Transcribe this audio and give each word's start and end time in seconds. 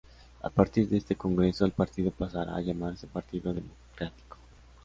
A 0.41 0.49
partir 0.49 0.89
de 0.89 0.97
este 0.97 1.15
congreso, 1.15 1.63
el 1.63 1.73
partido 1.73 2.09
pasará 2.09 2.55
a 2.55 2.61
llamarse 2.61 3.05
Partido 3.05 3.53
Democrático. 3.53 4.39